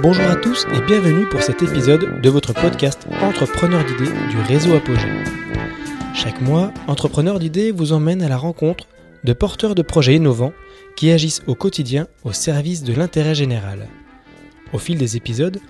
Bonjour 0.00 0.24
à 0.24 0.36
tous 0.36 0.66
et 0.74 0.80
bienvenue 0.80 1.26
pour 1.26 1.42
cet 1.42 1.62
épisode 1.62 2.20
de 2.22 2.30
votre 2.30 2.54
podcast 2.54 3.06
Entrepreneur 3.20 3.84
d'idées 3.84 4.12
du 4.30 4.38
réseau 4.48 4.74
Apogée. 4.74 5.12
Chaque 6.14 6.40
mois, 6.40 6.72
Entrepreneur 6.86 7.38
d'idées 7.38 7.70
vous 7.70 7.92
emmène 7.92 8.22
à 8.22 8.28
la 8.28 8.36
rencontre 8.36 8.86
de 9.24 9.32
porteurs 9.32 9.74
de 9.74 9.82
projets 9.82 10.14
innovants 10.14 10.52
qui 10.96 11.10
agissent 11.10 11.42
au 11.46 11.54
quotidien 11.54 12.06
au 12.22 12.32
service 12.32 12.82
de 12.82 12.94
l'intérêt 12.94 13.34
général. 13.34 13.88
Au 14.72 14.78
fil 14.78 14.96
des 14.96 15.16
épisodes, 15.16 15.60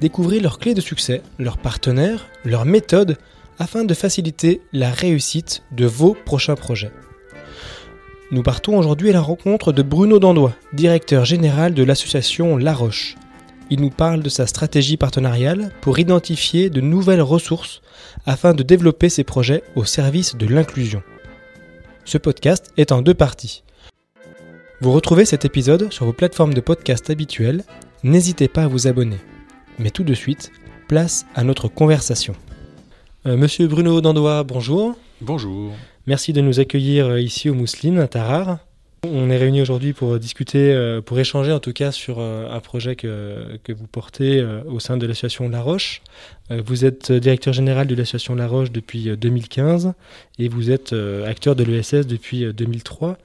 découvrez 0.00 0.40
leurs 0.40 0.58
clés 0.58 0.74
de 0.74 0.80
succès, 0.80 1.22
leurs 1.38 1.58
partenaires, 1.58 2.26
leurs 2.44 2.66
méthodes 2.66 3.16
afin 3.58 3.84
de 3.84 3.94
faciliter 3.94 4.60
la 4.72 4.90
réussite 4.90 5.62
de 5.72 5.86
vos 5.86 6.14
prochains 6.26 6.56
projets. 6.56 6.92
Nous 8.32 8.42
partons 8.42 8.78
aujourd'hui 8.78 9.10
à 9.10 9.14
la 9.14 9.20
rencontre 9.20 9.72
de 9.72 9.82
Bruno 9.82 10.18
Dandois, 10.18 10.54
directeur 10.72 11.24
général 11.24 11.74
de 11.74 11.84
l'association 11.84 12.56
La 12.56 12.74
Roche. 12.74 13.16
Il 13.72 13.80
nous 13.80 13.88
parle 13.88 14.22
de 14.22 14.28
sa 14.28 14.46
stratégie 14.46 14.98
partenariale 14.98 15.70
pour 15.80 15.98
identifier 15.98 16.68
de 16.68 16.82
nouvelles 16.82 17.22
ressources 17.22 17.80
afin 18.26 18.52
de 18.52 18.62
développer 18.62 19.08
ses 19.08 19.24
projets 19.24 19.62
au 19.76 19.84
service 19.84 20.36
de 20.36 20.46
l'inclusion. 20.46 21.02
Ce 22.04 22.18
podcast 22.18 22.70
est 22.76 22.92
en 22.92 23.00
deux 23.00 23.14
parties. 23.14 23.64
Vous 24.82 24.92
retrouvez 24.92 25.24
cet 25.24 25.46
épisode 25.46 25.90
sur 25.90 26.04
vos 26.04 26.12
plateformes 26.12 26.52
de 26.52 26.60
podcast 26.60 27.08
habituelles. 27.08 27.64
N'hésitez 28.02 28.46
pas 28.46 28.64
à 28.64 28.68
vous 28.68 28.88
abonner. 28.88 29.20
Mais 29.78 29.88
tout 29.88 30.04
de 30.04 30.12
suite, 30.12 30.52
place 30.86 31.24
à 31.34 31.42
notre 31.42 31.68
conversation. 31.68 32.34
Euh, 33.24 33.38
Monsieur 33.38 33.68
Bruno 33.68 34.02
Dandois, 34.02 34.44
bonjour. 34.44 34.96
Bonjour. 35.22 35.72
Merci 36.06 36.34
de 36.34 36.42
nous 36.42 36.60
accueillir 36.60 37.06
euh, 37.06 37.20
ici 37.22 37.48
au 37.48 37.54
Mousseline, 37.54 38.00
à 38.00 38.06
Tarare. 38.06 38.58
On 39.04 39.30
est 39.30 39.36
réunis 39.36 39.60
aujourd'hui 39.60 39.92
pour 39.92 40.18
discuter, 40.20 40.72
euh, 40.72 41.00
pour 41.00 41.18
échanger 41.18 41.50
en 41.50 41.58
tout 41.58 41.72
cas 41.72 41.90
sur 41.90 42.20
un 42.20 42.60
projet 42.60 42.94
que, 42.94 43.58
vous 43.68 43.86
portez 43.86 44.44
au 44.66 44.78
sein 44.78 44.96
de 44.96 45.06
l'association 45.06 45.48
La 45.48 45.60
Roche. 45.60 46.02
Vous 46.50 46.84
êtes 46.84 47.10
directeur 47.10 47.52
général 47.52 47.86
de 47.86 47.94
l'association 47.94 48.34
La 48.34 48.46
Roche 48.46 48.70
depuis 48.70 49.16
2015 49.16 49.92
et 50.38 50.48
vous 50.48 50.70
êtes 50.70 50.94
acteur 51.26 51.56
de 51.56 51.64
l'ESS 51.64 52.06
depuis 52.06 52.52
2003. 52.52 53.18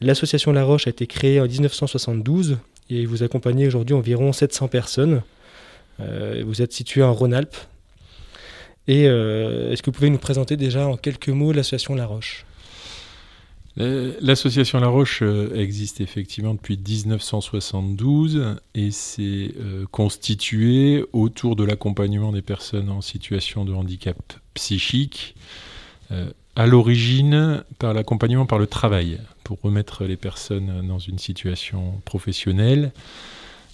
L'association 0.00 0.52
La 0.52 0.64
Roche 0.64 0.86
a 0.86 0.90
été 0.90 1.06
créée 1.06 1.40
en 1.40 1.46
1972 1.46 2.58
et 2.88 3.04
vous 3.04 3.22
accompagnez 3.22 3.66
aujourd'hui 3.66 3.94
environ 3.94 4.32
700 4.32 4.68
personnes. 4.68 5.22
Vous 5.98 6.62
êtes 6.62 6.72
situé 6.72 7.02
en 7.02 7.12
Rhône-Alpes, 7.12 7.56
et 8.88 9.06
euh, 9.06 9.70
est-ce 9.70 9.82
que 9.82 9.90
vous 9.90 9.94
pouvez 9.94 10.08
nous 10.08 10.18
présenter 10.18 10.56
déjà 10.56 10.86
en 10.86 10.96
quelques 10.96 11.28
mots 11.28 11.52
l'association 11.52 11.94
La 11.94 12.06
Roche? 12.06 12.46
euh, 12.46 12.47
L'association 13.78 14.80
La 14.80 14.88
Roche 14.88 15.20
euh, 15.22 15.54
existe 15.54 16.00
effectivement 16.00 16.54
depuis 16.54 16.76
1972 16.76 18.56
et 18.74 18.90
s'est 18.90 19.54
constituée 19.90 21.04
autour 21.12 21.54
de 21.54 21.64
l'accompagnement 21.64 22.32
des 22.32 22.42
personnes 22.42 22.90
en 22.90 23.00
situation 23.00 23.64
de 23.64 23.72
handicap 23.72 24.16
psychique, 24.54 25.36
à 26.56 26.66
l'origine 26.66 27.62
par 27.78 27.94
l'accompagnement 27.94 28.46
par 28.46 28.58
le 28.58 28.66
travail, 28.66 29.20
pour 29.44 29.60
remettre 29.62 30.04
les 30.04 30.16
personnes 30.16 30.86
dans 30.86 30.98
une 30.98 31.18
situation 31.18 32.00
professionnelle. 32.04 32.92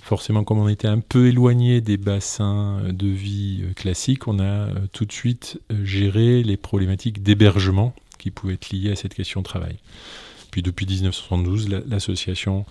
Forcément, 0.04 0.44
comme 0.44 0.58
on 0.58 0.68
était 0.68 0.86
un 0.86 1.00
peu 1.00 1.28
éloigné 1.28 1.80
des 1.80 1.96
bassins 1.96 2.82
de 2.90 3.06
vie 3.06 3.62
euh, 3.62 3.72
classiques, 3.72 4.28
on 4.28 4.38
a 4.38 4.42
euh, 4.42 4.74
tout 4.92 5.06
de 5.06 5.12
suite 5.12 5.58
euh, 5.72 5.82
géré 5.82 6.42
les 6.42 6.58
problématiques 6.58 7.22
d'hébergement 7.22 7.94
qui 8.24 8.30
pouvaient 8.30 8.54
être 8.54 8.70
liées 8.70 8.90
à 8.90 8.96
cette 8.96 9.14
question 9.14 9.40
de 9.40 9.44
travail. 9.44 9.76
Puis 10.50 10.62
depuis 10.62 10.86
1972, 10.86 11.68
l'association 11.86 12.64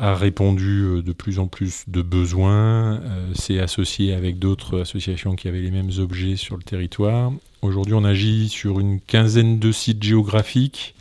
a 0.00 0.14
répondu 0.14 1.02
de 1.04 1.12
plus 1.12 1.38
en 1.38 1.46
plus 1.46 1.84
de 1.88 2.00
besoins, 2.00 3.02
s'est 3.34 3.58
associée 3.58 4.14
avec 4.14 4.38
d'autres 4.38 4.80
associations 4.80 5.36
qui 5.36 5.48
avaient 5.48 5.60
les 5.60 5.70
mêmes 5.70 5.90
objets 5.98 6.36
sur 6.36 6.56
le 6.56 6.62
territoire. 6.62 7.32
Aujourd'hui, 7.60 7.92
on 7.92 8.04
agit 8.04 8.48
sur 8.48 8.80
une 8.80 9.00
quinzaine 9.00 9.58
de 9.58 9.70
sites 9.70 10.02
géographiques 10.02 10.94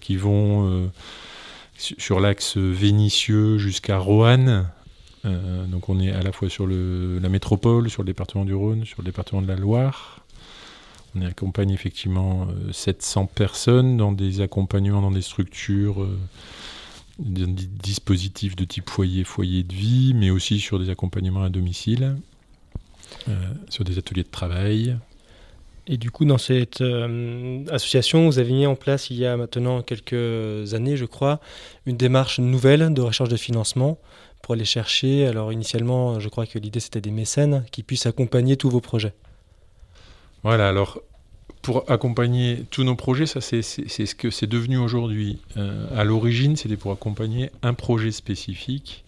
qui 0.00 0.16
vont 0.16 0.88
sur 1.76 2.20
l'axe 2.20 2.56
vénitieux 2.56 3.58
jusqu'à 3.58 3.98
Roanne. 3.98 4.68
Euh, 5.24 5.64
donc 5.66 5.88
on 5.88 6.00
est 6.00 6.12
à 6.12 6.22
la 6.22 6.32
fois 6.32 6.48
sur 6.48 6.66
la 6.66 7.28
métropole, 7.28 7.88
sur 7.88 8.02
le 8.02 8.06
département 8.06 8.44
du 8.44 8.54
Rhône, 8.54 8.84
sur 8.84 9.00
le 9.00 9.06
département 9.06 9.42
de 9.42 9.48
la 9.48 9.56
Loire. 9.56 10.23
On 11.14 11.22
accompagne 11.22 11.70
effectivement 11.70 12.48
700 12.72 13.22
euh, 13.22 13.34
personnes 13.34 13.96
dans 13.96 14.12
des 14.12 14.40
accompagnements 14.40 15.02
dans 15.02 15.10
des 15.10 15.22
structures, 15.22 16.02
euh, 16.02 16.18
des 17.18 17.46
dispositifs 17.46 18.56
de 18.56 18.64
type 18.64 18.90
foyer, 18.90 19.24
foyer 19.24 19.62
de 19.62 19.74
vie, 19.74 20.12
mais 20.14 20.30
aussi 20.30 20.58
sur 20.58 20.78
des 20.78 20.90
accompagnements 20.90 21.44
à 21.44 21.48
domicile, 21.48 22.16
sur 23.68 23.84
des 23.84 23.96
ateliers 23.96 24.24
de 24.24 24.28
travail, 24.28 24.96
et 25.86 25.98
du 25.98 26.10
coup, 26.10 26.24
dans 26.24 26.38
cette 26.38 26.80
euh, 26.80 27.64
association, 27.70 28.26
vous 28.26 28.38
avez 28.38 28.52
mis 28.52 28.66
en 28.66 28.74
place 28.74 29.10
il 29.10 29.18
y 29.18 29.26
a 29.26 29.36
maintenant 29.36 29.82
quelques 29.82 30.72
années, 30.72 30.96
je 30.96 31.04
crois, 31.04 31.40
une 31.84 31.96
démarche 31.96 32.38
nouvelle 32.38 32.94
de 32.94 33.02
recherche 33.02 33.28
de 33.28 33.36
financement 33.36 33.98
pour 34.40 34.54
aller 34.54 34.64
chercher. 34.64 35.26
Alors 35.26 35.52
initialement, 35.52 36.20
je 36.20 36.28
crois 36.30 36.46
que 36.46 36.58
l'idée 36.58 36.80
c'était 36.80 37.02
des 37.02 37.10
mécènes 37.10 37.64
qui 37.70 37.82
puissent 37.82 38.06
accompagner 38.06 38.56
tous 38.56 38.70
vos 38.70 38.80
projets. 38.80 39.12
Voilà, 40.44 40.68
alors 40.68 41.00
pour 41.62 41.90
accompagner 41.90 42.64
tous 42.70 42.84
nos 42.84 42.94
projets, 42.94 43.26
ça 43.26 43.40
c'est 43.40 43.62
ce 43.62 44.14
que 44.14 44.30
c'est 44.30 44.46
devenu 44.46 44.76
aujourd'hui. 44.76 45.40
Euh, 45.56 45.86
à 45.96 46.04
l'origine, 46.04 46.56
c'était 46.56 46.76
pour 46.76 46.92
accompagner 46.92 47.50
un 47.62 47.74
projet 47.74 48.12
spécifique 48.12 49.04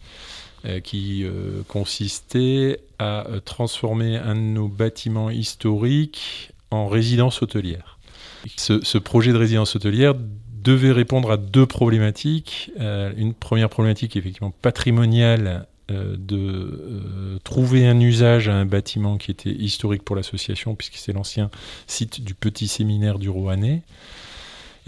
euh, 0.64 0.80
qui 0.80 1.24
consistait 1.68 2.80
à 2.98 3.26
transformer 3.44 4.16
un 4.16 4.34
de 4.34 4.40
nos 4.40 4.68
bâtiments 4.68 5.30
historiques 5.30 6.50
en 6.70 6.88
résidence 6.88 7.42
hôtelière. 7.42 7.96
Ce, 8.56 8.98
projet 8.98 9.32
de 9.32 9.38
résidence 9.38 9.76
hôtelière 9.76 10.14
devait 10.62 10.92
répondre 10.92 11.30
à 11.30 11.36
deux 11.36 11.66
problématiques. 11.66 12.70
Euh, 12.80 13.12
une 13.16 13.34
première 13.34 13.68
problématique 13.68 14.16
effectivement 14.16 14.52
patrimoniale 14.62 15.66
euh, 15.90 16.16
de 16.18 16.36
euh, 16.36 17.38
trouver 17.44 17.86
un 17.86 18.00
usage 18.00 18.48
à 18.48 18.54
un 18.54 18.66
bâtiment 18.66 19.18
qui 19.18 19.30
était 19.30 19.50
historique 19.50 20.02
pour 20.02 20.16
l'association 20.16 20.74
puisque 20.74 20.96
c'est 20.96 21.12
l'ancien 21.12 21.50
site 21.86 22.22
du 22.22 22.34
petit 22.34 22.68
séminaire 22.68 23.18
du 23.18 23.28
Rouennais. 23.28 23.82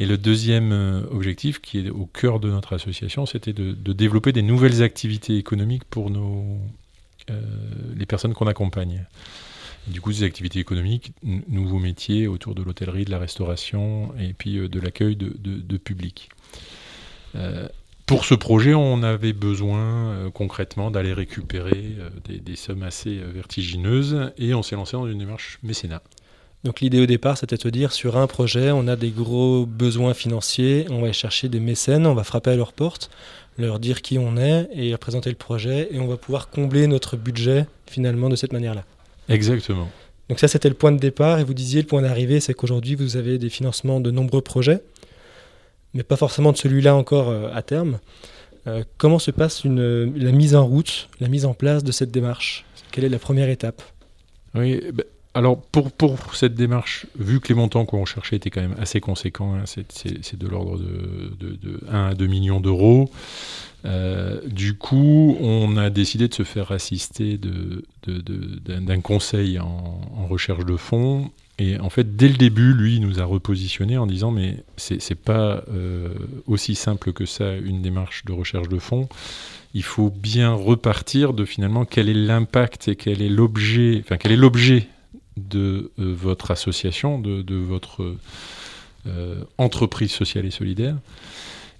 Et 0.01 0.07
le 0.07 0.17
deuxième 0.17 0.71
objectif, 1.11 1.61
qui 1.61 1.81
est 1.81 1.91
au 1.91 2.07
cœur 2.07 2.39
de 2.39 2.49
notre 2.49 2.73
association, 2.73 3.27
c'était 3.27 3.53
de, 3.53 3.73
développer 3.93 4.31
des 4.31 4.43
nouvelles 4.43 4.81
activités 4.85 5.37
économiques 5.37 5.83
pour 5.83 6.09
nos, 6.11 6.45
les 7.97 8.07
personnes 8.07 8.33
qu'on 8.33 8.47
accompagne 8.47 9.05
du 9.89 10.01
coup, 10.01 10.13
des 10.13 10.23
activités 10.23 10.59
économiques, 10.59 11.13
nouveaux 11.23 11.79
métiers 11.79 12.27
autour 12.27 12.55
de 12.55 12.63
l'hôtellerie, 12.63 13.05
de 13.05 13.11
la 13.11 13.19
restauration 13.19 14.13
et 14.19 14.33
puis 14.33 14.59
euh, 14.59 14.69
de 14.69 14.81
l'accueil 14.81 15.17
de, 15.17 15.77
public. 15.77 16.29
Euh, 17.35 17.69
pour 18.09 18.25
ce 18.25 18.35
projet, 18.35 18.75
on 18.75 19.03
avait 19.03 19.35
besoin 19.35 19.81
euh, 19.81 20.31
concrètement 20.31 20.91
d'aller 20.91 21.13
récupérer 21.13 21.95
des, 22.27 22.57
sommes 22.57 22.83
assez 22.83 23.21
vertigineuses 23.35 24.33
et 24.39 24.55
on 24.55 24.63
s'est 24.63 24.77
lancé 24.77 24.97
dans 24.97 25.07
une 25.07 25.19
démarche 25.19 25.59
mécénat. 25.63 26.03
Donc 26.65 26.81
l'idée 26.81 27.01
au 27.01 27.07
départ, 27.07 27.39
c'était 27.39 27.57
de 27.57 27.63
se 27.63 27.69
dire 27.69 27.93
sur 27.93 28.17
un 28.17 28.27
projet, 28.27 28.73
on 28.73 28.89
a 28.89 28.97
des 28.97 29.11
gros 29.11 29.67
besoins 29.67 30.15
financiers, 30.15 30.87
on 30.91 31.03
va 31.03 31.13
chercher 31.13 31.49
des 31.49 31.61
mécènes, 31.61 32.07
on 32.07 32.15
va 32.15 32.25
frapper 32.25 32.51
à 32.51 32.57
leur 32.57 32.73
porte, 32.73 33.11
leur 33.59 33.79
dire 33.79 34.01
qui 34.01 34.19
on 34.19 34.39
est 34.39 34.69
et 34.73 34.91
leur 34.91 34.99
présenter 34.99 35.29
le 35.29 35.37
projet 35.37 35.89
et 35.93 36.01
on 36.01 36.07
va 36.07 36.17
pouvoir 36.17 36.49
combler 36.49 36.87
notre 36.87 37.17
budget 37.17 37.67
finalement 37.87 38.31
de 38.31 38.37
cette 38.37 38.55
manière-là. 38.55 38.85
Exactement. 39.29 39.89
Donc 40.29 40.41
ça, 40.41 40.49
c'était 40.49 40.69
le 40.69 40.75
point 40.75 40.93
de 40.93 40.99
départ. 40.99 41.39
Et 41.39 41.45
vous 41.45 41.55
disiez, 41.55 41.83
le 41.83 41.87
point 41.87 42.03
d'arrivée, 42.03 42.41
c'est 42.41 42.55
qu'aujourd'hui, 42.55 42.95
vous 42.95 43.17
avez 43.17 43.39
des 43.39 43.49
financements 43.49 44.01
de 44.01 44.11
nombreux 44.11 44.43
projets, 44.43 44.83
mais 45.95 46.03
pas 46.03 46.17
forcément 46.17 46.53
de 46.53 46.57
celui-là 46.57 46.95
encore 46.95 47.29
euh, 47.29 47.51
à 47.53 47.63
terme. 47.63 47.99
Euh, 48.67 48.85
comment 48.99 49.19
se 49.19 49.31
passe 49.31 49.65
la 49.65 50.33
mise 50.33 50.55
en 50.55 50.67
route, 50.67 51.09
la 51.21 51.29
mise 51.29 51.45
en 51.47 51.55
place 51.55 51.85
de 51.85 51.93
cette 51.93 52.11
démarche? 52.11 52.65
Quelle 52.91 53.05
est 53.05 53.09
la 53.09 53.19
première 53.19 53.49
étape? 53.49 53.83
Oui, 54.55 54.81
ben, 54.93 55.05
alors 55.35 55.61
pour, 55.61 55.93
pour, 55.93 56.35
cette 56.35 56.55
démarche, 56.55 57.07
vu 57.17 57.39
que 57.41 57.49
les 57.49 57.55
montants 57.55 57.85
qu'on 57.85 58.05
cherchait 58.05 58.37
étaient 58.37 58.51
quand 58.51 58.61
même 58.61 58.75
assez 58.79 59.01
conséquents, 59.01 59.55
hein, 59.55 59.65
c'est 59.67 60.37
de 60.37 60.49
l'ordre 60.49 60.79
de, 60.79 61.81
1 61.89 62.07
à 62.09 62.15
2 62.15 62.27
millions 62.27 62.61
d'euros, 62.61 63.11
euh, 63.85 64.41
du 64.47 64.77
coup, 64.77 65.37
on 65.41 65.77
a 65.77 65.91
décidé 65.91 66.27
de 66.29 66.35
se 66.35 66.43
faire 66.43 66.73
assister 66.73 67.39
d'un 67.39 69.01
conseil 69.01 69.61
en, 69.61 70.01
recherche 70.29 70.65
de 70.65 70.77
fonds. 70.77 71.31
Et 71.59 71.79
en 71.81 71.91
fait, 71.91 72.17
dès 72.17 72.29
le 72.29 72.37
début, 72.37 72.73
lui, 72.73 72.97
il 72.97 73.01
nous 73.01 73.21
a 73.21 73.25
repositionné 73.25 73.99
en 73.99 74.07
disant 74.07 74.31
mais 74.31 74.63
c'est 74.77 75.15
pas 75.17 75.65
euh, 75.69 76.15
aussi 76.47 76.75
simple 76.75 77.13
que 77.13 77.27
ça 77.27 77.55
une 77.57 77.83
démarche 77.83 78.25
de 78.25 78.33
recherche 78.33 78.69
de 78.69 78.79
fonds. 78.79 79.09
Il 79.75 79.83
faut 79.83 80.11
bien 80.11 80.53
repartir 80.53 81.33
de 81.33 81.45
finalement 81.45 81.85
quel 81.85 82.09
est 82.09 82.15
l'impact 82.15 82.89
et 82.89 82.97
quel 82.97 83.23
est 83.23 83.29
l'objet, 83.29 84.01
enfin 84.05 84.17
quel 84.17 84.33
est 84.33 84.37
l'objet 84.37 84.87
de 85.37 85.91
euh, 85.99 86.15
votre 86.17 86.51
association, 86.51 87.19
de, 87.19 87.43
de 87.43 87.57
votre 87.57 88.15
entreprise 89.57 90.11
sociale 90.11 90.45
et 90.45 90.51
solidaire, 90.51 90.95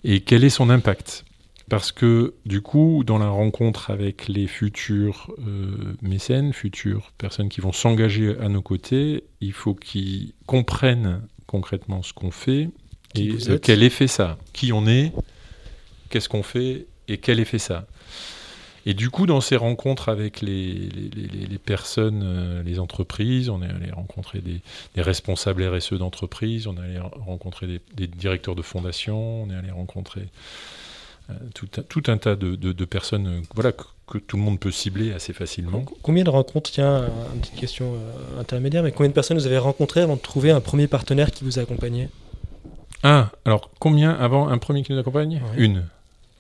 et 0.03 0.21
quel 0.21 0.45
est 0.45 0.51
son 0.51 0.71
impact. 0.71 1.27
Parce 1.69 1.93
que 1.93 2.35
du 2.47 2.61
coup, 2.61 3.05
dans 3.05 3.19
la 3.19 3.29
rencontre 3.29 3.91
avec 3.91 4.29
les 4.29 4.47
futurs 4.47 5.33
euh, 5.47 5.95
mécènes, 6.03 6.53
futures 6.53 7.13
personnes 7.19 7.49
qui 7.49 7.61
vont 7.61 7.73
s'engager 7.73 8.37
à 8.39 8.49
nos 8.49 8.63
côtés, 8.63 9.25
il 9.41 9.53
faut 9.53 9.75
qu'ils 9.75 10.33
comprennent 10.47 11.23
concrètement 11.47 12.03
ce 12.03 12.13
qu'on 12.13 12.31
fait 12.31 12.71
et 13.15 13.37
quel 13.63 13.83
effet 13.83 14.07
ça, 14.07 14.39
qui 14.53 14.73
on 14.73 14.87
est, 14.87 15.13
qu'est-ce 16.11 16.29
qu'on 16.29 16.43
fait 16.43 16.87
et 17.09 17.19
quel 17.19 17.41
effet 17.41 17.59
ça. 17.59 17.87
Et 18.87 18.95
du 18.95 19.11
coup, 19.11 19.27
dans 19.27 19.43
ces 19.43 19.57
rencontres 19.57 20.09
avec 20.09 20.41
les, 20.41 20.89
personnes, 21.65 22.23
euh, 22.25 22.63
les 22.63 22.79
entreprises, 22.79 23.51
on 23.51 23.61
est 23.63 23.69
allé 23.69 23.91
rencontrer 23.91 24.41
des, 24.41 24.63
responsables 24.97 25.63
RSE 25.63 25.95
d'entreprises, 25.95 26.67
on 26.67 26.77
est 26.77 26.85
allé 26.85 26.99
rencontrer 26.99 27.67
des, 27.95 28.07
directeurs 28.07 28.55
de 28.55 28.63
fondation, 28.63 29.43
on 29.43 29.51
est 29.51 29.55
allé 29.55 29.71
rencontrer 29.71 30.23
euh, 31.31 31.35
tout, 31.55 32.03
un 32.07 32.17
tas 32.17 32.37
de, 32.37 32.85
personnes 32.85 33.27
euh, 33.27 33.41
voilà, 33.55 33.73
que, 33.73 34.19
tout 34.19 34.37
le 34.37 34.43
monde 34.43 34.59
peut 34.59 34.71
cibler 34.71 35.13
assez 35.13 35.33
facilement. 35.33 35.85
Combien 36.03 36.25
de 36.25 36.31
rencontres, 36.31 36.71
tiens, 36.71 37.09
une 37.35 37.41
petite 37.41 37.57
question 37.57 37.95
intermédiaire, 38.39 38.83
mais 38.83 38.93
combien 38.93 39.09
de 39.09 39.15
personnes 39.15 39.39
vous 39.39 39.47
avez 39.47 39.59
rencontrées 39.59 40.01
avant 40.01 40.17
de 40.17 40.21
trouver 40.21 40.51
un 40.51 40.61
premier 40.61 40.87
partenaire 40.87 41.31
qui 41.31 41.45
vous 41.45 41.59
a 41.59 41.63
accompagné? 41.63 42.09
Ah, 43.03 43.31
alors 43.45 43.71
combien 43.79 44.11
avant 44.11 44.49
un 44.49 44.59
premier 44.59 44.83
qui 44.83 44.93
nous 44.93 44.99
accompagne? 44.99 45.41
Une. 45.57 45.85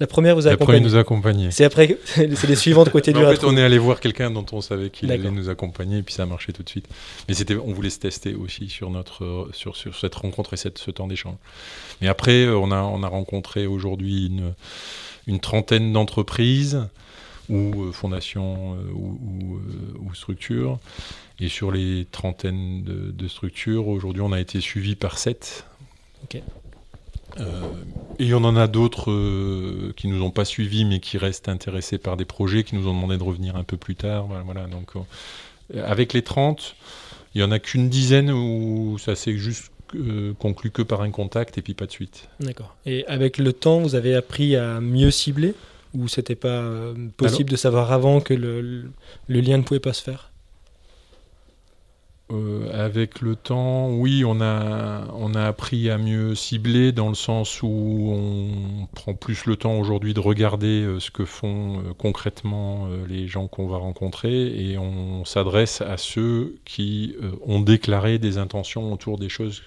La 0.00 0.06
première 0.06 0.36
vous 0.36 0.46
a 0.46 0.52
accompagné. 0.52 0.80
nous 0.80 0.96
accompagner. 0.96 1.50
C'est 1.50 1.64
après, 1.64 1.98
c'est 2.04 2.46
les 2.46 2.56
suivantes 2.56 2.90
côté 2.90 3.12
du. 3.12 3.24
En 3.24 3.30
fait, 3.30 3.44
on 3.44 3.56
est 3.56 3.62
allé 3.62 3.78
voir 3.78 3.98
quelqu'un 4.00 4.30
dont 4.30 4.46
on 4.52 4.60
savait 4.60 4.90
qu'il 4.90 5.10
allait 5.10 5.30
nous 5.30 5.48
accompagner, 5.48 5.98
et 5.98 6.02
puis 6.02 6.14
ça 6.14 6.22
a 6.22 6.26
marché 6.26 6.52
tout 6.52 6.62
de 6.62 6.68
suite. 6.68 6.86
Mais 7.28 7.34
c'était, 7.34 7.56
on 7.56 7.72
voulait 7.72 7.90
se 7.90 7.98
tester 7.98 8.34
aussi 8.34 8.68
sur 8.68 8.90
notre, 8.90 9.48
sur, 9.52 9.76
sur 9.76 9.96
cette 9.96 10.14
rencontre 10.14 10.54
et 10.54 10.56
cette, 10.56 10.78
ce 10.78 10.90
temps 10.90 11.08
d'échange. 11.08 11.36
Mais 12.00 12.08
après, 12.08 12.44
euh, 12.44 12.56
on 12.56 12.70
a, 12.70 12.80
on 12.82 13.02
a 13.02 13.08
rencontré 13.08 13.66
aujourd'hui 13.66 14.26
une, 14.26 14.54
une 15.26 15.40
trentaine 15.40 15.92
d'entreprises 15.92 16.86
ou 17.48 17.82
euh, 17.82 17.92
fondations 17.92 18.74
euh, 18.74 18.92
ou, 18.92 19.60
ou, 20.00 20.14
structures. 20.14 20.78
Et 21.40 21.48
sur 21.48 21.72
les 21.72 22.06
trentaines 22.10 22.84
de, 22.84 23.10
de 23.10 23.28
structures, 23.28 23.88
aujourd'hui, 23.88 24.22
on 24.22 24.32
a 24.32 24.40
été 24.40 24.60
suivi 24.60 24.94
par 24.94 25.18
sept. 25.18 25.64
Ok. 26.24 26.42
Euh, 27.40 27.44
et 28.18 28.34
on 28.34 28.44
en 28.44 28.56
a 28.56 28.66
d'autres 28.66 29.10
euh, 29.10 29.92
qui 29.96 30.08
nous 30.08 30.22
ont 30.22 30.30
pas 30.30 30.44
suivis, 30.44 30.84
mais 30.84 31.00
qui 31.00 31.18
restent 31.18 31.48
intéressés 31.48 31.98
par 31.98 32.16
des 32.16 32.24
projets, 32.24 32.64
qui 32.64 32.74
nous 32.74 32.88
ont 32.88 32.94
demandé 32.94 33.16
de 33.16 33.22
revenir 33.22 33.56
un 33.56 33.64
peu 33.64 33.76
plus 33.76 33.94
tard. 33.94 34.28
Voilà, 34.44 34.66
donc, 34.66 34.96
euh, 34.96 35.84
avec 35.84 36.12
les 36.12 36.22
30, 36.22 36.74
il 37.34 37.40
y 37.40 37.44
en 37.44 37.50
a 37.50 37.58
qu'une 37.58 37.88
dizaine 37.88 38.30
où 38.30 38.98
ça 38.98 39.14
s'est 39.14 39.36
juste 39.36 39.70
conclu 40.38 40.70
que 40.70 40.82
par 40.82 41.00
un 41.00 41.10
contact 41.10 41.56
et 41.56 41.62
puis 41.62 41.72
pas 41.72 41.86
de 41.86 41.90
suite. 41.90 42.28
D'accord. 42.40 42.76
Et 42.84 43.06
avec 43.06 43.38
le 43.38 43.54
temps, 43.54 43.80
vous 43.80 43.94
avez 43.94 44.14
appris 44.14 44.54
à 44.54 44.80
mieux 44.80 45.10
cibler 45.10 45.54
ou 45.94 46.08
c'était 46.08 46.34
pas 46.34 46.62
possible 47.16 47.50
de 47.50 47.56
savoir 47.56 47.90
avant 47.90 48.20
que 48.20 48.34
le, 48.34 48.90
le 49.28 49.40
lien 49.40 49.56
ne 49.56 49.62
pouvait 49.62 49.80
pas 49.80 49.94
se 49.94 50.02
faire? 50.02 50.27
Avec 52.88 53.20
le 53.20 53.36
temps, 53.36 53.90
oui, 53.90 54.24
on 54.24 54.40
a, 54.40 55.06
on 55.12 55.34
a 55.34 55.44
appris 55.44 55.90
à 55.90 55.98
mieux 55.98 56.34
cibler 56.34 56.90
dans 56.90 57.10
le 57.10 57.14
sens 57.14 57.62
où 57.62 57.68
on 57.68 58.86
prend 58.94 59.12
plus 59.12 59.44
le 59.44 59.56
temps 59.56 59.78
aujourd'hui 59.78 60.14
de 60.14 60.20
regarder 60.20 60.82
euh, 60.82 61.00
ce 61.00 61.10
que 61.10 61.26
font 61.26 61.80
euh, 61.80 61.92
concrètement 61.98 62.88
les 63.06 63.28
gens 63.28 63.46
qu'on 63.46 63.66
va 63.68 63.76
rencontrer 63.76 64.70
et 64.70 64.78
on 64.78 65.26
s'adresse 65.26 65.82
à 65.82 65.98
ceux 65.98 66.56
qui 66.64 67.14
ont 67.46 67.60
déclaré 67.60 68.18
des 68.18 68.38
intentions 68.38 68.90
autour 68.92 69.18
des 69.18 69.28
choses, 69.28 69.62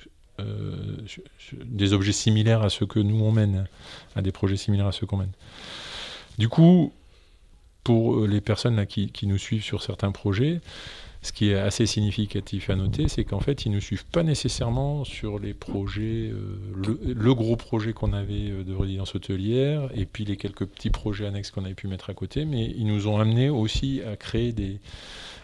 des 1.53 1.93
objets 1.93 2.11
similaires 2.11 2.63
à 2.63 2.69
ceux 2.69 2.87
que 2.87 2.99
nous 2.99 3.23
on 3.23 3.31
mène, 3.31 3.67
à 4.15 4.23
des 4.23 4.31
projets 4.31 4.57
similaires 4.57 4.87
à 4.87 4.91
ceux 4.91 5.05
qu'on 5.05 5.17
mène. 5.17 5.33
Du 6.39 6.49
coup, 6.49 6.91
pour 7.83 8.25
les 8.25 8.41
personnes 8.41 8.85
qui 8.87 9.27
nous 9.27 9.37
suivent 9.37 9.63
sur 9.63 9.83
certains 9.83 10.11
projets, 10.11 10.61
ce 11.23 11.31
qui 11.31 11.51
est 11.51 11.55
assez 11.55 11.85
significatif 11.85 12.69
à 12.71 12.75
noter, 12.75 13.07
c'est 13.07 13.23
qu'en 13.23 13.39
fait, 13.39 13.65
ils 13.65 13.71
ne 13.71 13.79
suivent 13.79 14.05
pas 14.05 14.23
nécessairement 14.23 15.03
sur 15.03 15.37
les 15.37 15.53
projets, 15.53 16.31
euh, 16.31 16.57
le, 17.13 17.33
gros 17.35 17.55
projet 17.55 17.93
qu'on 17.93 18.13
avait 18.13 18.49
euh, 18.49 18.63
de 18.63 18.73
résidence 18.73 19.13
hôtelière, 19.13 19.89
et 19.93 20.05
puis 20.05 20.25
les 20.25 20.35
quelques 20.35 20.65
petits 20.65 20.89
projets 20.89 21.27
annexes 21.27 21.51
qu'on 21.51 21.63
avait 21.63 21.75
pu 21.75 21.87
mettre 21.87 22.09
à 22.09 22.15
côté, 22.15 22.45
mais 22.45 22.73
ils 22.75 22.87
nous 22.87 23.07
ont 23.07 23.19
amené 23.19 23.49
aussi 23.49 24.01
à 24.11 24.15
créer 24.15 24.51
des, 24.51 24.79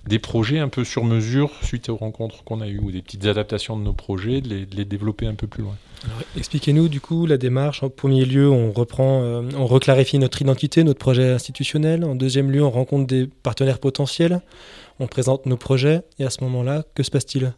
des 0.07 0.19
projets 0.19 0.57
un 0.57 0.69
peu 0.69 0.83
sur 0.83 1.03
mesure 1.03 1.51
suite 1.61 1.89
aux 1.89 1.95
rencontres 1.95 2.43
qu'on 2.43 2.61
a 2.61 2.67
eues, 2.67 2.79
ou 2.79 2.91
des 2.91 3.03
petites 3.03 3.25
adaptations 3.25 3.77
de 3.77 3.83
nos 3.83 3.93
projets, 3.93 4.41
de 4.41 4.65
les, 4.71 4.85
développer 4.85 5.27
un 5.27 5.35
peu 5.35 5.45
plus 5.45 5.63
loin. 5.63 5.75
Expliquez-nous 6.37 6.89
du 6.89 7.01
coup 7.01 7.25
la 7.25 7.37
démarche. 7.37 7.83
En 7.83 7.89
premier 7.89 8.25
lieu, 8.25 8.49
on 8.49 8.71
reprend, 8.71 9.21
euh, 9.23 9.41
on 9.57 9.65
reclarifie 9.65 10.19
notre 10.19 10.41
identité, 10.41 10.83
notre 10.83 10.99
projet 10.99 11.31
institutionnel. 11.31 12.03
En 12.03 12.15
deuxième 12.15 12.51
lieu, 12.51 12.63
on 12.63 12.69
rencontre 12.69 13.07
des 13.07 13.27
partenaires 13.43 13.79
potentiels 13.79 14.41
on 14.99 15.07
présente 15.07 15.45
nos 15.45 15.57
projets, 15.57 16.01
et 16.19 16.25
à 16.25 16.29
ce 16.29 16.43
moment-là, 16.43 16.83
que 16.95 17.03
se 17.03 17.11
passe-t-il? 17.11 17.53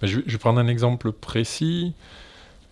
Bah, 0.00 0.06
je, 0.06 0.20
vais 0.20 0.38
prendre 0.38 0.60
un 0.60 0.68
exemple 0.68 1.12
précis. 1.12 1.94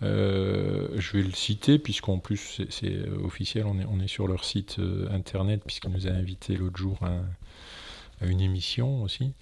Euh, 0.03 0.87
je 0.95 1.17
vais 1.17 1.23
le 1.23 1.31
citer, 1.31 1.79
puisqu'en 1.79 2.19
plus 2.19 2.61
c'est 2.69 2.93
euh, 2.93 3.25
officiel, 3.25 3.65
on 3.65 3.99
est, 3.99 4.07
sur 4.07 4.27
leur 4.27 4.45
site 4.45 4.77
euh, 4.79 5.07
internet, 5.11 5.61
puisqu'il 5.65 5.91
nous 5.91 6.07
a 6.07 6.11
invité 6.11 6.55
l'autre 6.55 6.77
jour 6.77 6.97
à, 7.01 8.25
une 8.25 8.41
émission 8.41 9.03
aussi. 9.03 9.33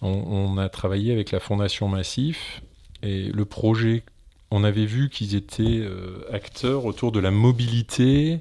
On, 0.00 0.56
a 0.56 0.70
travaillé 0.70 1.12
avec 1.12 1.32
la 1.32 1.40
Fondation 1.40 1.88
Massif, 1.88 2.62
et 3.02 3.24
le 3.24 3.44
projet, 3.44 4.04
on 4.50 4.64
avait 4.64 4.86
vu 4.86 5.10
qu'ils 5.10 5.34
étaient 5.34 5.86
acteurs 6.32 6.86
autour 6.86 7.12
de 7.12 7.20
la 7.20 7.30
mobilité 7.30 8.40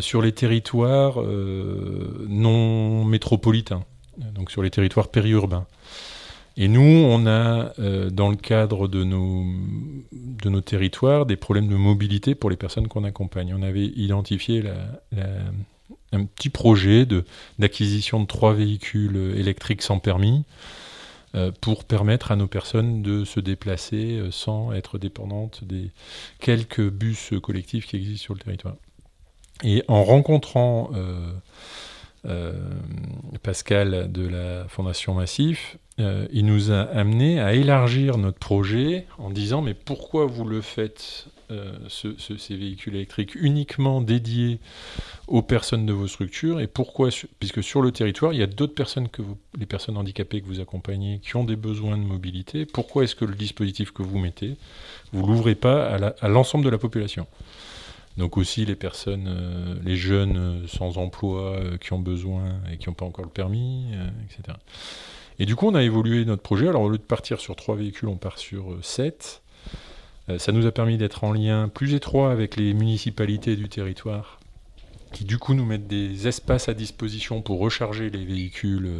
sur 0.00 0.22
les 0.22 0.32
territoires 0.32 1.20
non 1.20 3.04
métropolitains 3.04 3.84
donc 4.34 4.50
sur 4.50 4.62
les 4.62 4.70
territoires 4.70 5.08
périurbains. 5.08 5.66
Et 6.56 6.68
nous, 6.68 6.80
on 6.80 7.26
a, 7.26 7.72
euh, 7.78 8.10
dans 8.10 8.28
le 8.28 8.36
cadre 8.36 8.86
de 8.88 9.04
nos, 9.04 9.46
de 10.12 10.50
nos 10.50 10.60
territoires, 10.60 11.24
des 11.24 11.36
problèmes 11.36 11.68
de 11.68 11.76
mobilité 11.76 12.34
pour 12.34 12.50
les 12.50 12.56
personnes 12.56 12.88
qu'on 12.88 13.04
accompagne. 13.04 13.54
On 13.54 13.62
avait 13.62 13.86
identifié 13.86 14.62
un 16.12 16.24
petit 16.24 16.50
projet 16.50 17.06
d'acquisition 17.58 18.20
de, 18.20 18.26
trois 18.26 18.52
véhicules 18.52 19.34
électriques 19.36 19.82
sans 19.82 19.98
permis 19.98 20.44
euh, 21.34 21.50
pour 21.62 21.84
permettre 21.84 22.32
à 22.32 22.36
nos 22.36 22.48
personnes 22.48 23.00
de 23.00 23.24
se 23.24 23.40
déplacer 23.40 24.18
euh, 24.18 24.30
sans 24.30 24.72
être 24.72 24.98
dépendantes 24.98 25.64
des 25.64 25.90
quelques 26.38 26.86
bus 26.86 27.32
collectifs 27.42 27.86
qui 27.86 27.96
existent 27.96 28.24
sur 28.24 28.34
le 28.34 28.40
territoire. 28.40 28.76
Et 29.64 29.82
en 29.88 30.04
rencontrant 30.04 30.90
Pascal 33.42 34.10
de 34.10 34.26
la 34.26 34.68
Fondation 34.68 35.14
Massif, 35.14 35.78
euh, 36.00 36.26
il 36.32 36.46
nous 36.46 36.70
a 36.70 36.82
amené 36.82 37.40
à 37.40 37.54
élargir 37.54 38.16
notre 38.16 38.38
projet 38.38 39.06
en 39.18 39.30
disant 39.30 39.60
mais 39.60 39.74
pourquoi 39.74 40.26
vous 40.26 40.44
le 40.44 40.62
faites 40.62 41.26
euh, 41.50 41.72
ces 41.88 42.56
véhicules 42.56 42.94
électriques 42.94 43.34
uniquement 43.34 44.00
dédiés 44.00 44.58
aux 45.26 45.42
personnes 45.42 45.84
de 45.84 45.92
vos 45.92 46.06
structures 46.06 46.60
et 46.60 46.66
pourquoi 46.66 47.10
puisque 47.40 47.62
sur 47.62 47.82
le 47.82 47.92
territoire 47.92 48.32
il 48.32 48.40
y 48.40 48.42
a 48.42 48.46
d'autres 48.46 48.74
personnes 48.74 49.08
que 49.08 49.20
vous, 49.20 49.36
les 49.58 49.66
personnes 49.66 49.98
handicapées 49.98 50.40
que 50.40 50.46
vous 50.46 50.60
accompagnez 50.60 51.20
qui 51.22 51.36
ont 51.36 51.44
des 51.44 51.56
besoins 51.56 51.98
de 51.98 52.04
mobilité. 52.04 52.64
Pourquoi 52.64 53.04
est-ce 53.04 53.14
que 53.14 53.26
le 53.26 53.34
dispositif 53.34 53.90
que 53.90 54.02
vous 54.02 54.18
mettez 54.18 54.56
vous 55.12 55.26
l'ouvrez 55.26 55.54
pas 55.54 55.94
à 56.20 56.28
l'ensemble 56.28 56.64
de 56.64 56.70
la 56.70 56.78
population? 56.78 57.26
Donc 58.16 58.36
aussi 58.36 58.64
les 58.64 58.76
personnes, 58.76 59.26
euh, 59.26 59.74
les 59.84 59.96
jeunes 59.96 60.36
euh, 60.36 60.66
sans 60.66 60.98
emploi 60.98 61.52
euh, 61.52 61.76
qui 61.78 61.92
ont 61.92 61.98
besoin 61.98 62.60
et 62.70 62.76
qui 62.76 62.88
n'ont 62.88 62.94
pas 62.94 63.06
encore 63.06 63.24
le 63.24 63.30
permis, 63.30 63.86
etc. 64.24 64.58
Et 65.38 65.46
du 65.46 65.56
coup, 65.56 65.68
on 65.68 65.74
a 65.74 65.82
évolué 65.82 66.24
notre 66.24 66.42
projet. 66.42 66.68
Alors 66.68 66.82
au 66.82 66.88
lieu 66.90 66.98
de 66.98 67.02
partir 67.02 67.40
sur 67.40 67.56
trois 67.56 67.76
véhicules, 67.76 68.08
on 68.08 68.16
part 68.16 68.38
sur 68.38 68.76
sept. 68.82 69.42
ça 70.38 70.52
nous 70.52 70.66
a 70.66 70.72
permis 70.72 70.98
d'être 70.98 71.24
en 71.24 71.32
lien 71.32 71.68
plus 71.68 71.94
étroit 71.94 72.30
avec 72.30 72.56
les 72.56 72.74
municipalités 72.74 73.56
du 73.56 73.68
territoire 73.68 74.38
qui 75.12 75.24
du 75.24 75.36
coup 75.36 75.52
nous 75.52 75.66
mettent 75.66 75.88
des 75.88 76.26
espaces 76.26 76.70
à 76.70 76.74
disposition 76.74 77.42
pour 77.42 77.58
recharger 77.58 78.08
les 78.08 78.24
véhicules 78.24 78.90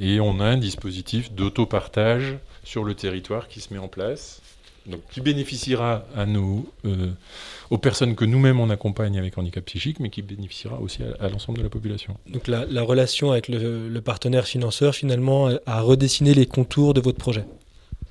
et 0.00 0.18
on 0.18 0.40
a 0.40 0.44
un 0.44 0.56
dispositif 0.56 1.32
d'autopartage 1.32 2.38
sur 2.64 2.82
le 2.82 2.94
territoire 2.94 3.46
qui 3.46 3.60
se 3.60 3.72
met 3.72 3.78
en 3.78 3.86
place 3.86 4.42
donc, 4.86 5.00
qui 5.10 5.20
bénéficiera 5.20 6.04
à 6.14 6.24
euh, 6.24 7.10
aux 7.70 7.78
personnes 7.78 8.14
que 8.14 8.24
nous-mêmes 8.24 8.60
on 8.60 8.70
accompagne 8.70 9.18
avec 9.18 9.38
handicap 9.38 9.64
psychique, 9.64 10.00
mais 10.00 10.10
qui 10.10 10.22
bénéficiera 10.22 10.80
aussi 10.80 11.02
à, 11.20 11.28
l'ensemble 11.28 11.58
de 11.58 11.62
la 11.62 11.70
population. 11.70 12.16
Donc 12.28 12.48
la, 12.48 12.82
relation 12.82 13.32
avec 13.32 13.48
le, 13.48 14.00
partenaire 14.00 14.46
financeur, 14.46 14.94
finalement, 14.94 15.50
a 15.66 15.80
redessiné 15.80 16.34
les 16.34 16.46
contours 16.46 16.94
de 16.94 17.00
votre 17.00 17.18
projet 17.18 17.44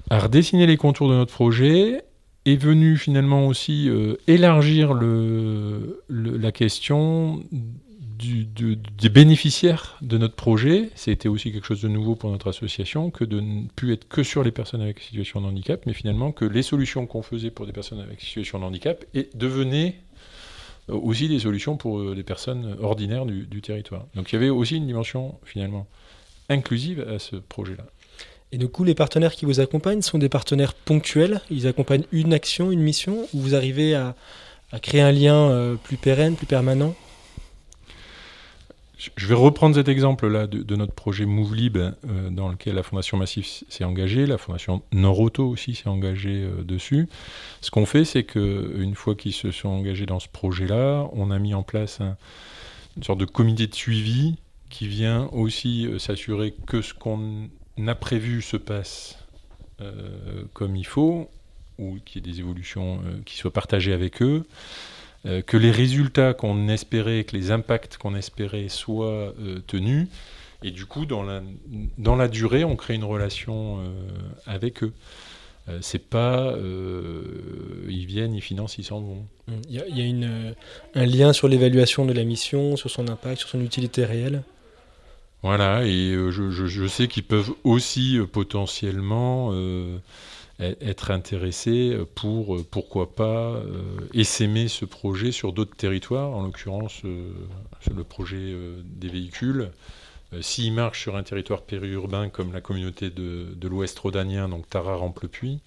A 0.09 0.19
redessiné 0.19 0.65
les 0.65 0.77
contours 0.77 1.09
de 1.09 1.15
notre 1.15 1.33
projet, 1.33 2.03
est 2.45 2.55
venu 2.55 2.97
finalement 2.97 3.47
aussi 3.47 3.87
euh, 3.89 4.15
élargir 4.27 4.93
le, 4.93 6.03
la 6.09 6.51
question 6.51 7.43
des 8.21 9.09
bénéficiaires 9.09 9.97
de 10.01 10.17
notre 10.17 10.35
projet, 10.35 10.89
c'était 10.95 11.27
aussi 11.29 11.51
quelque 11.51 11.65
chose 11.65 11.81
de 11.81 11.87
nouveau 11.87 12.15
pour 12.15 12.31
notre 12.31 12.49
association, 12.49 13.09
que 13.09 13.23
de 13.23 13.39
ne 13.39 13.67
plus 13.75 13.93
être 13.93 14.07
que 14.07 14.23
sur 14.23 14.43
les 14.43 14.51
personnes 14.51 14.81
avec 14.81 14.99
situation 14.99 15.41
de 15.41 15.47
handicap, 15.47 15.81
mais 15.85 15.93
finalement 15.93 16.31
que 16.31 16.45
les 16.45 16.63
solutions 16.63 17.05
qu'on 17.07 17.21
faisait 17.21 17.51
pour 17.51 17.65
des 17.65 17.71
personnes 17.71 17.99
avec 17.99 18.21
situation 18.21 18.59
de 18.59 18.65
handicap 18.65 19.03
et 19.13 19.29
devenaient 19.33 19.95
aussi 20.87 21.27
des 21.27 21.39
solutions 21.39 21.77
pour 21.77 22.15
des 22.15 22.23
personnes 22.23 22.75
ordinaires 22.81 23.25
du, 23.25 23.61
territoire. 23.61 24.05
Donc 24.15 24.31
il 24.31 24.35
y 24.35 24.37
avait 24.37 24.49
aussi 24.49 24.77
une 24.77 24.87
dimension 24.87 25.35
finalement 25.43 25.87
inclusive 26.49 27.05
à 27.09 27.19
ce 27.19 27.35
projet-là. 27.35 27.85
Et 28.51 28.57
du 28.57 28.67
coup, 28.67 28.83
les 28.83 28.95
partenaires 28.95 29.31
qui 29.31 29.45
vous 29.45 29.61
accompagnent 29.61 30.01
sont 30.01 30.17
des 30.17 30.27
partenaires 30.27 30.73
ponctuels 30.73 31.39
Ils 31.49 31.67
accompagnent 31.67 32.03
une 32.11 32.33
action, 32.33 32.69
une 32.71 32.81
mission 32.81 33.25
Ou 33.33 33.39
vous 33.39 33.55
arrivez 33.55 33.95
à, 33.95 34.15
créer 34.81 34.99
un 34.99 35.13
lien 35.13 35.77
plus 35.83 35.95
pérenne, 35.95 36.35
plus 36.35 36.47
permanent? 36.47 36.93
Je 39.15 39.27
vais 39.27 39.35
reprendre 39.35 39.75
cet 39.75 39.87
exemple-là 39.87 40.45
de, 40.47 40.75
notre 40.75 40.93
projet 40.93 41.25
MoveLib, 41.25 41.77
euh, 41.77 41.93
dans 42.29 42.49
lequel 42.49 42.75
la 42.75 42.83
Fondation 42.83 43.17
Massif 43.17 43.63
s'est 43.67 43.83
engagée, 43.83 44.25
la 44.27 44.37
Fondation 44.37 44.83
Noroto 44.91 45.47
aussi 45.47 45.73
s'est 45.73 45.87
engagée 45.87 46.43
euh, 46.43 46.63
dessus. 46.63 47.09
Ce 47.61 47.71
qu'on 47.71 47.85
fait, 47.85 48.05
c'est 48.05 48.23
qu'une 48.23 48.93
fois 48.95 49.15
qu'ils 49.15 49.33
se 49.33 49.49
sont 49.51 49.69
engagés 49.69 50.05
dans 50.05 50.19
ce 50.19 50.27
projet-là, 50.27 51.09
on 51.13 51.31
a 51.31 51.39
mis 51.39 51.53
en 51.53 51.63
place 51.63 51.99
une 52.95 53.03
sorte 53.03 53.19
de 53.19 53.25
comité 53.25 53.65
de 53.65 53.73
suivi 53.73 54.35
qui 54.69 54.87
vient 54.87 55.29
aussi 55.31 55.87
euh, 55.87 55.97
s'assurer 55.97 56.53
que 56.67 56.81
ce 56.81 56.93
qu'on 56.93 57.49
a 57.87 57.95
prévu 57.95 58.41
se 58.41 58.57
passe 58.57 59.17
comme 60.53 60.75
il 60.75 60.85
faut, 60.85 61.27
ou 61.79 61.97
qu'il 62.05 62.23
y 62.23 62.29
ait 62.29 62.31
des 62.31 62.39
évolutions 62.39 63.01
qui 63.25 63.35
soient 63.35 63.51
partagées 63.51 63.93
avec 63.93 64.21
eux. 64.21 64.45
Euh, 65.27 65.43
que 65.43 65.55
les 65.55 65.69
résultats 65.69 66.33
qu'on 66.33 66.67
espérait, 66.67 67.23
que 67.25 67.35
les 67.35 67.51
impacts 67.51 67.97
qu'on 67.97 68.15
espérait 68.15 68.69
soient 68.69 69.33
euh, 69.39 69.59
tenus. 69.67 70.07
Et 70.63 70.71
du 70.71 70.85
coup, 70.85 71.05
dans 71.05 71.21
la, 71.21 71.43
dans 71.99 72.15
la 72.15 72.27
durée, 72.27 72.63
on 72.63 72.75
crée 72.75 72.95
une 72.95 73.03
relation 73.03 73.79
euh, 73.79 73.91
avec 74.45 74.83
eux. 74.83 74.93
c'est 75.81 76.09
pas 76.09 76.55
ils 77.87 78.05
viennent, 78.05 78.33
ils 78.33 78.41
financent, 78.41 78.77
ils 78.77 78.83
s'en 78.83 78.99
vont. 78.99 79.25
Il 79.69 79.75
y 79.75 79.79
a, 79.79 79.87
y 79.87 80.01
a 80.01 80.05
une, 80.05 80.55
un 80.95 81.05
lien 81.05 81.33
sur 81.33 81.47
l'évaluation 81.47 82.05
de 82.05 82.13
la 82.13 82.23
mission, 82.23 82.75
sur 82.75 82.89
son 82.89 83.07
impact, 83.07 83.39
sur 83.39 83.49
son 83.49 83.61
utilité 83.61 84.05
réelle. 84.05 84.43
Voilà, 85.43 85.83
et 85.85 86.13
je, 86.13 86.51
je, 86.51 86.67
je, 86.67 86.87
sais 86.87 87.07
qu'ils 87.07 87.23
peuvent 87.23 87.53
aussi 87.63 88.19
potentiellement 88.31 89.51
être 90.61 91.11
intéressé 91.11 91.97
pour, 92.15 92.55
euh, 92.55 92.65
pourquoi 92.69 93.15
pas, 93.15 93.55
euh, 93.55 93.81
essaimer 94.13 94.67
ce 94.67 94.85
projet 94.85 95.31
sur 95.31 95.53
d'autres 95.53 95.75
territoires, 95.75 96.31
en 96.31 96.43
l'occurrence 96.43 97.01
euh, 97.05 97.31
le 97.95 98.03
projet 98.03 98.55
des 98.85 99.09
véhicules. 99.09 99.71
S'il 100.39 100.71
marche 100.73 101.01
sur 101.01 101.17
un 101.17 101.23
territoire 101.23 101.63
périurbain 101.63 102.29
comme 102.29 102.53
la 102.53 102.61
communauté 102.61 103.09
de, 103.09 103.53
de 103.53 103.67
l'Ouest 103.67 103.99
rhodanien, 103.99 104.47
donc 104.47 104.69
Tarare-en-Plepuis, 104.69 105.59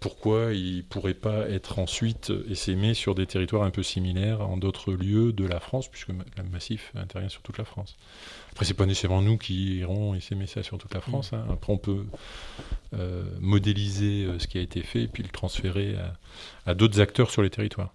pourquoi 0.00 0.52
il 0.52 0.76
ne 0.76 0.82
pourrait 0.82 1.14
pas 1.14 1.48
être 1.48 1.80
ensuite 1.80 2.32
essaimé 2.48 2.94
sur 2.94 3.16
des 3.16 3.26
territoires 3.26 3.64
un 3.64 3.70
peu 3.70 3.82
similaires 3.82 4.40
en 4.42 4.56
d'autres 4.56 4.92
lieux 4.92 5.32
de 5.32 5.44
la 5.44 5.58
France, 5.58 5.88
puisque 5.88 6.10
le 6.10 6.48
massif 6.52 6.92
intervient 6.94 7.28
sur 7.28 7.42
toute 7.42 7.58
la 7.58 7.64
France. 7.64 7.96
Après, 8.52 8.64
c'est 8.64 8.74
pas 8.74 8.86
nécessairement 8.86 9.22
nous 9.22 9.36
qui 9.36 9.78
irons 9.78 10.14
essaimer 10.14 10.46
ça 10.46 10.62
sur 10.62 10.78
toute 10.78 10.94
la 10.94 11.00
France. 11.00 11.32
Hein. 11.32 11.44
Après, 11.50 11.72
on 11.72 11.78
peut 11.78 12.04
euh, 12.94 13.24
modéliser 13.40 14.24
euh, 14.24 14.38
ce 14.38 14.46
qui 14.46 14.58
a 14.58 14.60
été 14.60 14.82
fait 14.82 15.02
et 15.02 15.08
puis 15.08 15.22
le 15.22 15.28
transférer 15.30 15.96
à, 16.66 16.74
d'autres 16.74 17.00
acteurs 17.00 17.30
sur 17.30 17.42
les 17.42 17.50
territoires. 17.50 17.94